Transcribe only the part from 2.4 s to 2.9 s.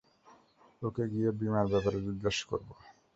করবো।